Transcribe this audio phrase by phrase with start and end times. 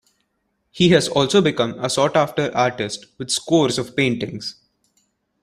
[0.71, 4.55] He has also become a sought-after artist with scores of paintings.